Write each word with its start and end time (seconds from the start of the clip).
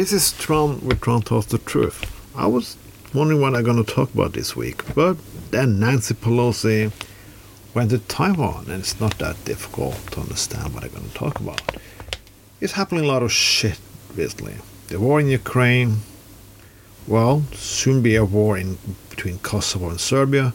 This 0.00 0.14
is 0.14 0.32
Tron 0.32 0.80
with 0.80 1.02
Tron 1.02 1.20
Tells 1.20 1.44
the 1.44 1.58
Truth. 1.58 2.10
I 2.34 2.46
was 2.46 2.78
wondering 3.12 3.42
what 3.42 3.54
I'm 3.54 3.64
going 3.64 3.84
to 3.84 3.94
talk 3.94 4.14
about 4.14 4.32
this 4.32 4.56
week, 4.56 4.82
but 4.94 5.18
then 5.50 5.78
Nancy 5.78 6.14
Pelosi 6.14 6.90
went 7.74 7.90
to 7.90 7.98
Taiwan, 7.98 8.64
and 8.70 8.80
it's 8.80 8.98
not 8.98 9.18
that 9.18 9.44
difficult 9.44 9.94
to 10.12 10.20
understand 10.22 10.72
what 10.72 10.84
I'm 10.84 10.90
going 10.92 11.06
to 11.06 11.14
talk 11.14 11.38
about. 11.38 11.60
It's 12.62 12.72
happening 12.72 13.04
a 13.04 13.08
lot 13.08 13.22
of 13.22 13.30
shit 13.30 13.78
recently. 14.16 14.54
The 14.88 14.98
war 14.98 15.20
in 15.20 15.28
Ukraine, 15.28 15.98
well, 17.06 17.42
soon 17.52 18.00
be 18.00 18.16
a 18.16 18.24
war 18.24 18.56
in 18.56 18.78
between 19.10 19.38
Kosovo 19.40 19.90
and 19.90 20.00
Serbia, 20.00 20.54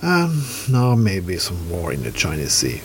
and 0.00 0.32
now 0.66 0.94
maybe 0.94 1.36
some 1.36 1.68
war 1.68 1.92
in 1.92 2.04
the 2.04 2.10
Chinese 2.10 2.52
Sea. 2.52 2.80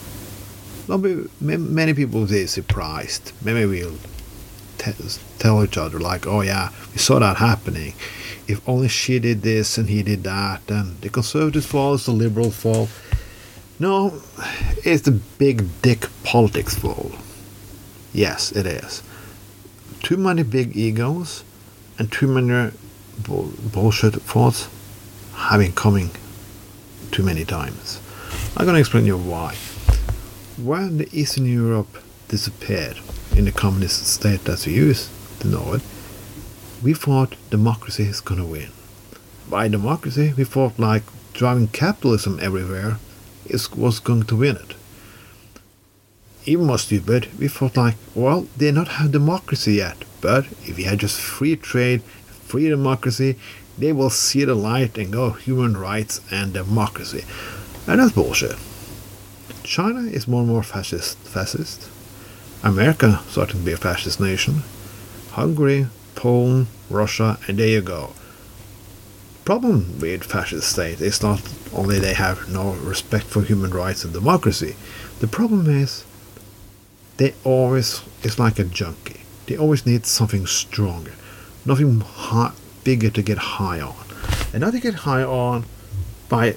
Maybe 0.89 1.29
many 1.39 1.93
people 1.93 2.19
will 2.19 2.27
be 2.27 2.45
surprised. 2.45 3.31
Maybe 3.41 3.65
we'll 3.65 3.95
tell 5.39 5.63
each 5.63 5.77
other 5.77 5.99
like, 5.99 6.27
"Oh 6.27 6.41
yeah, 6.41 6.69
we 6.91 6.97
saw 6.97 7.19
that 7.19 7.37
happening. 7.37 7.93
If 8.47 8.61
only 8.67 8.87
she 8.89 9.19
did 9.19 9.41
this 9.41 9.77
and 9.77 9.89
he 9.89 10.03
did 10.03 10.23
that, 10.23 10.61
and 10.69 10.99
the 11.01 11.09
conservatives 11.09 11.65
fall, 11.65 11.95
it's 11.95 12.05
the 12.05 12.11
liberal 12.11 12.51
fall." 12.51 12.89
No, 13.79 14.21
it's 14.83 15.01
the 15.03 15.11
big 15.11 15.65
dick 15.81 16.07
politics 16.23 16.75
fall. 16.75 17.11
Yes, 18.13 18.51
it 18.53 18.65
is. 18.65 19.03
Too 20.01 20.15
many 20.15 20.43
big 20.43 20.77
egos 20.77 21.43
and 21.97 22.09
too 22.11 22.27
many 22.27 22.71
bull- 23.19 23.51
bullshit 23.73 24.15
thoughts 24.21 24.67
have 25.33 25.59
been 25.59 25.73
coming 25.73 26.11
too 27.11 27.23
many 27.23 27.43
times. 27.43 27.99
I'm 28.55 28.65
gonna 28.65 28.79
explain 28.79 29.05
you 29.05 29.17
why. 29.17 29.55
When 30.57 30.97
the 30.97 31.09
Eastern 31.11 31.45
Europe 31.45 31.97
disappeared 32.29 32.97
in 33.35 33.45
the 33.45 33.51
communist 33.51 34.07
state 34.07 34.47
as 34.47 34.65
we 34.65 34.73
used 34.73 35.09
to 35.41 35.47
know 35.47 35.73
it, 35.73 35.81
we 36.81 36.93
thought 36.93 37.35
democracy 37.49 38.03
is 38.03 38.21
gonna 38.21 38.45
win. 38.45 38.71
By 39.49 39.67
democracy, 39.67 40.33
we 40.37 40.45
thought 40.45 40.79
like 40.79 41.03
driving 41.33 41.67
capitalism 41.67 42.39
everywhere 42.41 42.97
is 43.45 43.71
was 43.71 43.99
going 43.99 44.23
to 44.23 44.35
win 44.37 44.55
it. 44.55 44.75
Even 46.45 46.67
more 46.67 46.77
stupid, 46.77 47.27
we 47.39 47.47
thought 47.47 47.75
like, 47.75 47.95
well, 48.13 48.47
they 48.55 48.71
not 48.71 48.87
have 48.87 49.11
democracy 49.11 49.73
yet, 49.73 49.97
but 50.21 50.45
if 50.63 50.77
we 50.77 50.83
had 50.83 50.99
just 50.99 51.19
free 51.19 51.55
trade, 51.55 52.03
free 52.03 52.69
democracy, 52.69 53.35
they 53.77 53.91
will 53.91 54.09
see 54.09 54.45
the 54.45 54.55
light 54.55 54.97
and 54.97 55.11
go 55.11 55.31
human 55.31 55.75
rights 55.75 56.21
and 56.31 56.53
democracy. 56.53 57.25
And 57.87 57.99
that's 57.99 58.13
bullshit. 58.13 58.55
China 59.63 60.01
is 60.01 60.27
more 60.27 60.41
and 60.41 60.49
more 60.49 60.63
fascist 60.63 61.17
fascist. 61.17 61.89
America 62.65 63.21
starting 63.27 63.59
to 63.59 63.65
be 63.65 63.73
a 63.73 63.77
fascist 63.77 64.19
nation. 64.19 64.63
Hungary, 65.33 65.85
Poland, 66.15 66.65
Russia, 66.89 67.37
and 67.47 67.59
there 67.59 67.67
you 67.67 67.81
go. 67.81 68.13
Problem 69.45 69.99
with 69.99 70.23
fascist 70.23 70.71
state 70.71 70.99
is 70.99 71.21
not 71.21 71.39
only 71.71 71.99
they 71.99 72.15
have 72.15 72.49
no 72.49 72.71
respect 72.71 73.25
for 73.25 73.43
human 73.43 73.69
rights 73.69 74.03
and 74.03 74.11
democracy. 74.11 74.75
The 75.19 75.27
problem 75.27 75.69
is 75.69 76.03
they 77.17 77.35
always 77.43 78.01
it's 78.23 78.39
like 78.39 78.57
a 78.57 78.63
junkie. 78.63 79.21
They 79.45 79.55
always 79.55 79.85
need 79.85 80.07
something 80.07 80.47
stronger, 80.47 81.13
nothing 81.65 82.03
bigger 82.83 83.11
to 83.11 83.21
get 83.21 83.37
high 83.37 83.79
on, 83.79 84.05
and 84.51 84.61
not 84.61 84.73
to 84.73 84.79
get 84.79 84.95
high 85.05 85.23
on 85.23 85.65
by 86.29 86.55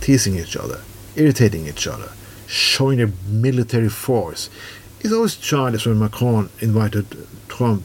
teasing 0.00 0.36
each 0.36 0.56
other, 0.56 0.82
irritating 1.16 1.66
each 1.66 1.88
other, 1.88 2.12
showing 2.46 2.98
their 2.98 3.10
military 3.26 3.88
force. 3.88 4.48
It's 5.04 5.12
always 5.12 5.36
childish 5.36 5.86
when 5.86 5.98
Macron 5.98 6.48
invited 6.60 7.28
Trump 7.46 7.84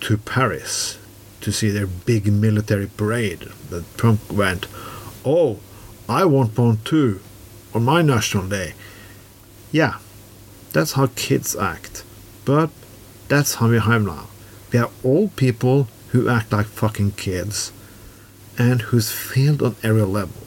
to 0.00 0.18
Paris 0.18 0.98
to 1.40 1.52
see 1.52 1.70
their 1.70 1.86
big 1.86 2.32
military 2.32 2.88
parade. 2.88 3.46
That 3.70 3.84
Trump 3.96 4.28
went, 4.28 4.66
Oh, 5.24 5.60
I 6.08 6.24
want 6.24 6.58
one 6.58 6.78
too 6.78 7.20
on 7.72 7.84
my 7.84 8.02
national 8.02 8.48
day. 8.48 8.74
Yeah, 9.70 9.98
that's 10.72 10.94
how 10.94 11.10
kids 11.14 11.54
act. 11.54 12.02
But 12.44 12.70
that's 13.28 13.54
how 13.54 13.68
we 13.68 13.78
have 13.78 14.02
now. 14.02 14.26
We 14.72 14.80
have 14.80 14.90
old 15.04 15.36
people 15.36 15.86
who 16.08 16.28
act 16.28 16.50
like 16.50 16.66
fucking 16.66 17.12
kids 17.12 17.70
and 18.58 18.82
who's 18.82 19.12
failed 19.12 19.62
on 19.62 19.76
every 19.84 20.02
level. 20.02 20.42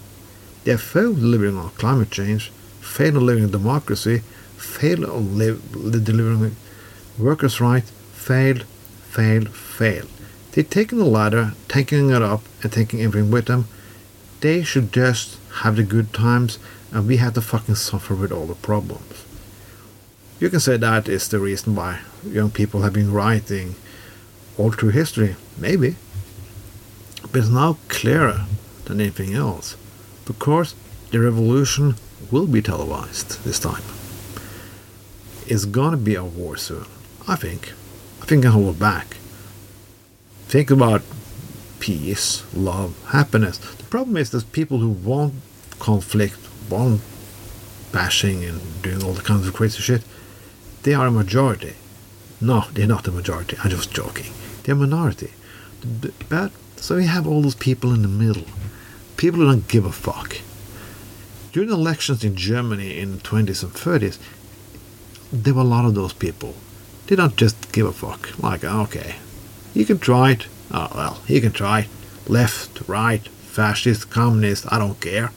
They 0.65 0.71
have 0.71 0.81
failed 0.81 1.19
living 1.19 1.57
on 1.57 1.69
climate 1.69 2.11
change, 2.11 2.51
failed 2.81 3.29
in 3.29 3.49
democracy, 3.49 4.23
failed 4.65 5.05
on 5.05 5.37
live, 5.37 5.61
delivering 6.03 6.55
workers' 7.17 7.61
rights, 7.61 7.91
failed, 8.13 8.63
failed, 8.63 9.49
failed. 9.49 10.09
They're 10.51 10.63
taking 10.63 10.97
the 10.97 11.05
ladder, 11.05 11.53
taking 11.67 12.09
it 12.09 12.21
up, 12.21 12.43
and 12.63 12.71
taking 12.71 13.01
everything 13.01 13.31
with 13.31 13.45
them. 13.45 13.67
They 14.41 14.63
should 14.63 14.91
just 14.91 15.37
have 15.61 15.75
the 15.75 15.83
good 15.83 16.13
times, 16.13 16.59
and 16.91 17.07
we 17.07 17.17
have 17.17 17.33
to 17.35 17.41
fucking 17.41 17.75
suffer 17.75 18.15
with 18.15 18.31
all 18.31 18.47
the 18.47 18.55
problems. 18.55 19.25
You 20.39 20.49
can 20.49 20.59
say 20.59 20.77
that 20.77 21.07
is 21.07 21.27
the 21.27 21.39
reason 21.39 21.75
why 21.75 22.01
young 22.25 22.51
people 22.51 22.81
have 22.81 22.93
been 22.93 23.13
writing 23.13 23.75
all 24.57 24.71
through 24.71 24.89
history, 24.89 25.35
maybe. 25.57 25.95
But 27.21 27.35
it's 27.35 27.49
now 27.49 27.77
clearer 27.87 28.45
than 28.85 29.01
anything 29.01 29.33
else, 29.33 29.77
because 30.25 30.75
the 31.11 31.19
revolution 31.19 31.95
will 32.31 32.47
be 32.47 32.61
televised 32.61 33.43
this 33.43 33.59
time. 33.59 33.83
It's 35.47 35.65
gonna 35.65 35.97
be 35.97 36.15
a 36.15 36.23
war 36.23 36.57
soon, 36.57 36.85
I 37.27 37.35
think. 37.35 37.73
I 38.21 38.25
think 38.25 38.45
I 38.45 38.49
hold 38.49 38.79
back. 38.79 39.17
Think 40.47 40.71
about 40.71 41.01
peace, 41.79 42.43
love, 42.53 42.95
happiness. 43.09 43.57
The 43.57 43.83
problem 43.83 44.17
is 44.17 44.31
there's 44.31 44.43
people 44.43 44.79
who 44.79 44.89
want 44.89 45.35
conflict, 45.79 46.37
want 46.69 47.01
bashing 47.91 48.43
and 48.43 48.59
doing 48.81 49.03
all 49.03 49.13
the 49.13 49.21
kinds 49.21 49.47
of 49.47 49.53
crazy 49.53 49.81
shit, 49.81 50.03
they 50.83 50.93
are 50.93 51.07
a 51.07 51.11
majority. 51.11 51.75
No, 52.41 52.65
they're 52.73 52.87
not 52.87 53.07
a 53.07 53.11
majority. 53.11 53.57
I'm 53.63 53.69
just 53.69 53.93
joking. 53.93 54.31
They're 54.63 54.75
a 54.75 54.77
minority. 54.77 55.31
But 56.29 56.51
so 56.75 56.97
we 56.97 57.05
have 57.05 57.25
all 57.27 57.41
those 57.41 57.55
people 57.55 57.93
in 57.93 58.01
the 58.01 58.07
middle. 58.07 58.45
People 59.15 59.39
who 59.39 59.45
don't 59.45 59.67
give 59.67 59.85
a 59.85 59.91
fuck. 59.91 60.37
During 61.53 61.69
the 61.69 61.75
elections 61.75 62.23
in 62.23 62.35
Germany 62.35 62.99
in 62.99 63.13
the 63.13 63.21
20s 63.21 63.63
and 63.63 63.71
30s, 63.71 64.19
there 65.43 65.53
were 65.53 65.61
a 65.61 65.65
lot 65.65 65.85
of 65.85 65.95
those 65.95 66.13
people. 66.13 66.53
They 67.07 67.15
don't 67.15 67.35
just 67.35 67.71
give 67.71 67.85
a 67.85 67.91
fuck. 67.91 68.37
Like, 68.41 68.63
ah, 68.63 68.83
okay, 68.83 69.15
you 69.73 69.85
can 69.85 69.99
try 69.99 70.31
it. 70.31 70.47
Oh, 70.71 70.91
well, 70.95 71.21
you 71.27 71.41
can 71.41 71.51
try. 71.51 71.81
it. 71.81 71.87
Left, 72.27 72.87
right, 72.87 73.27
fascist, 73.27 74.09
communist, 74.09 74.65
I 74.71 74.79
don't 74.79 74.99
care. 74.99 75.31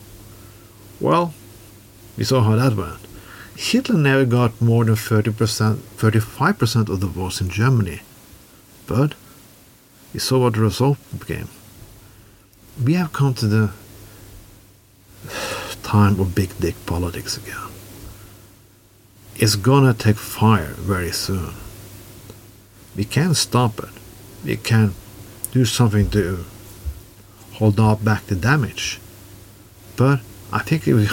Well, 1.01 1.35
we 2.17 2.25
saw 2.25 2.41
how 2.43 2.57
that 2.57 2.77
went. 2.77 2.99
Hitler 3.57 3.99
never 3.99 4.25
got 4.25 4.61
more 4.61 4.85
than 4.85 4.95
30%, 4.95 5.77
35% 5.97 6.89
of 6.89 7.01
the 7.01 7.07
votes 7.07 7.41
in 7.41 7.51
Germany. 7.51 8.01
But 8.87 9.15
we 10.15 10.21
saw 10.21 10.39
what 10.39 10.55
the 10.55 10.61
result 10.61 10.99
became. 11.17 11.49
We 12.83 12.95
have 12.95 13.13
come 13.13 13.35
to 13.35 13.47
the 13.47 13.73
time 15.83 16.19
of 16.21 16.35
big 16.35 16.57
dick 16.59 16.75
politics 16.87 17.37
again. 17.37 17.69
It's 19.39 19.55
gonna 19.55 19.95
take 19.95 20.17
fire 20.17 20.75
very 20.77 21.13
soon. 21.13 21.55
We 22.97 23.05
can't 23.05 23.37
stop 23.37 23.79
it. 23.79 23.91
We 24.45 24.57
can 24.57 24.95
do 25.53 25.65
something 25.65 26.11
to 26.11 26.45
hold 27.53 27.79
off 27.79 28.05
back 28.05 28.27
the 28.27 28.35
damage. 28.35 29.01
But 29.97 30.21
I 30.53 30.59
think 30.61 30.89
if 30.89 30.97
we 30.97 31.09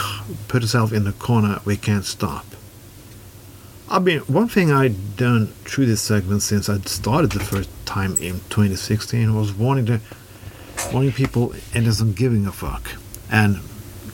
put 0.48 0.64
ourselves 0.64 0.92
in 0.92 1.04
the 1.04 1.12
corner, 1.12 1.60
we 1.66 1.78
can't 1.78 2.06
stop. 2.06 2.46
I 3.88 4.00
mean, 4.00 4.22
one 4.22 4.48
thing 4.48 4.72
I've 4.72 5.16
done 5.16 5.48
through 5.64 5.86
this 5.86 6.02
segment 6.02 6.42
since 6.42 6.68
I 6.68 6.80
started 6.80 7.32
the 7.32 7.40
first 7.40 7.70
time 7.86 8.18
in 8.18 8.40
2016 8.50 9.36
was 9.36 9.54
warning 9.54 9.86
the 9.86 10.02
warning 10.92 11.12
people 11.12 11.54
against 11.76 12.04
not 12.04 12.16
giving 12.16 12.48
a 12.48 12.52
fuck 12.52 12.90
and 13.32 13.60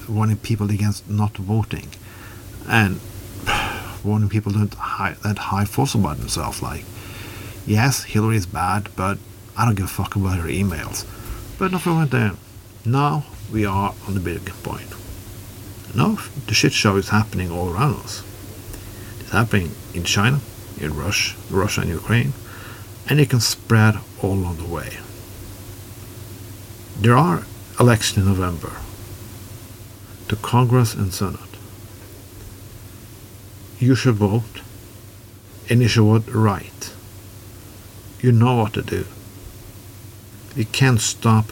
warning 0.09 0.38
people 0.38 0.69
against 0.69 1.09
not 1.09 1.38
voting 1.38 1.88
and 2.68 3.00
warning 4.03 4.30
people 4.30 4.51
don't 4.51 4.74
high, 4.74 5.15
that 5.24 5.38
high 5.38 5.65
force 5.65 5.95
about 5.95 6.18
themselves. 6.18 6.62
Like, 6.62 6.83
yes, 7.65 8.03
Hillary 8.03 8.38
is 8.38 8.45
bad, 8.45 8.89
but 8.95 9.18
I 9.57 9.65
don't 9.65 9.75
give 9.75 9.86
a 9.86 9.89
fuck 9.89 10.15
about 10.15 10.39
her 10.39 10.48
emails. 10.48 11.06
But 11.57 11.71
nothing 11.71 11.95
went 11.95 12.12
there. 12.12 12.33
Now 12.86 13.25
we 13.51 13.65
are 13.65 13.94
on 14.07 14.13
the 14.13 14.19
big 14.19 14.45
point. 14.63 14.89
Now 15.95 16.18
the 16.48 16.53
shit 16.53 16.74
show 16.74 16.95
is 16.95 17.09
happening 17.09 17.51
all 17.51 17.69
around 17.69 17.95
us. 17.95 18.24
It's 19.19 19.31
happening 19.31 19.71
in 19.94 20.03
China, 20.03 20.39
in 20.80 20.95
Russia, 20.95 21.36
Russia 21.50 21.81
and 21.81 21.89
Ukraine, 21.89 22.33
and 23.07 23.19
it 23.19 23.30
can 23.30 23.42
spread 23.42 23.95
all 24.24 24.33
along 24.33 24.57
the 24.57 24.65
way. 24.65 24.98
There 27.00 27.18
are 27.18 27.44
elections 27.80 28.25
in 28.25 28.25
November 28.25 28.71
to 30.30 30.36
Congress 30.38 30.94
and 30.94 31.13
Senate. 31.13 31.50
You 33.81 33.95
should 33.95 34.13
vote, 34.13 34.62
and 35.68 35.81
you 35.81 35.88
should 35.88 36.04
vote 36.04 36.28
right. 36.28 36.94
You 38.19 38.31
know 38.31 38.57
what 38.57 38.74
to 38.74 38.83
do. 38.83 39.06
We 40.56 40.66
can't 40.66 41.01
stop, 41.01 41.45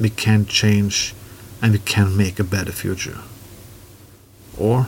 we 0.00 0.08
can't 0.08 0.48
change, 0.48 1.14
and 1.60 1.72
we 1.72 1.78
can't 1.80 2.16
make 2.16 2.40
a 2.40 2.44
better 2.44 2.72
future. 2.72 3.18
Or 4.56 4.86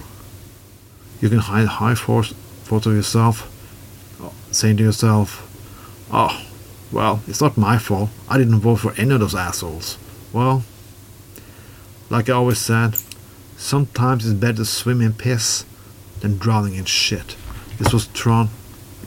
you 1.20 1.28
can 1.28 1.40
hide 1.40 1.68
high 1.68 1.94
force 1.94 2.32
thoughts 2.64 2.86
of 2.86 2.94
yourself, 2.94 3.46
saying 4.50 4.78
to 4.78 4.82
yourself, 4.82 5.46
Oh, 6.10 6.46
well, 6.90 7.20
it's 7.26 7.42
not 7.42 7.58
my 7.58 7.76
fault. 7.76 8.08
I 8.26 8.38
didn't 8.38 8.60
vote 8.60 8.76
for 8.76 8.94
any 8.94 9.12
of 9.12 9.20
those 9.20 9.34
assholes. 9.34 9.98
Well, 10.32 10.64
like 12.08 12.30
I 12.30 12.32
always 12.32 12.58
said, 12.58 12.96
sometimes 13.58 14.24
it's 14.24 14.40
better 14.40 14.56
to 14.56 14.64
swim 14.64 15.02
in 15.02 15.12
piss 15.12 15.66
than 16.20 16.38
drowning 16.38 16.74
in 16.74 16.84
shit. 16.84 17.36
This 17.78 17.92
was 17.92 18.06
Tron. 18.08 18.48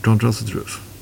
Tron 0.01 0.19
truth. 0.19 0.92